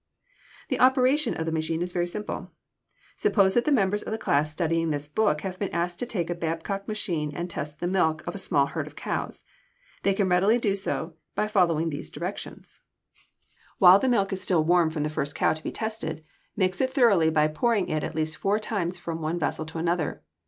[0.69, 2.49] The operation of the machine is very simple.
[3.15, 6.27] Suppose that the members of the class studying this book have been asked to take
[6.31, 9.43] a Babcock machine and test the milk of a small herd of cows.
[10.01, 12.79] They can readily do so by following these directions:
[13.77, 16.25] While the milk is still warm from the first cow to be tested,
[16.55, 20.23] mix it thoroughly by pouring it at least four times from one vessel to another.